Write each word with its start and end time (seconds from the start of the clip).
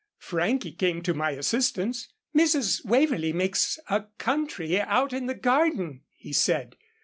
Frankie 0.17 0.71
came 0.71 1.03
to 1.03 1.13
my 1.13 1.29
assistance. 1.29 2.11
'Mrs. 2.35 2.83
Waverlee 2.83 3.33
makes 3.33 3.77
a 3.87 4.05
country 4.17 4.79
out 4.81 5.13
in 5.13 5.27
the 5.27 5.35
garden,' 5.35 6.01
he 6.15 6.33
said. 6.33 6.75